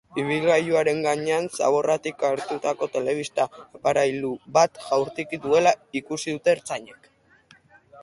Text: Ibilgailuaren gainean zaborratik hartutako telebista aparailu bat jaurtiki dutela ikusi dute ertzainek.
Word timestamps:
Ibilgailuaren 0.19 1.03
gainean 1.07 1.45
zaborratik 1.57 2.25
hartutako 2.31 2.89
telebista 2.97 3.47
aparailu 3.67 4.35
bat 4.59 4.83
jaurtiki 4.89 5.43
dutela 5.47 5.79
ikusi 6.05 6.39
dute 6.39 6.57
ertzainek. 6.59 7.13